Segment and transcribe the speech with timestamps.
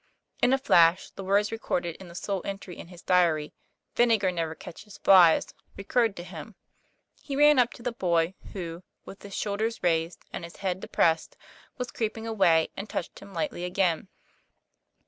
[0.41, 3.53] In a flash the words recorded in the sole entry in his diary,
[3.95, 6.55] "Vinegar never catches flies," re curred to him.
[7.21, 11.37] He ran up to the boy, who, with his shoulders raised and his head depressed,
[11.77, 14.07] was creep ing away, and touched him lightly again.